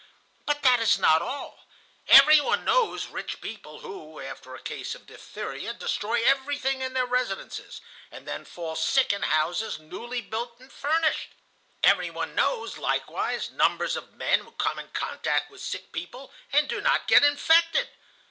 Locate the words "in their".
6.81-7.05